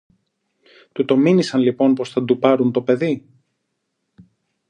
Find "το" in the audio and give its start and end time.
1.05-1.17, 2.71-2.81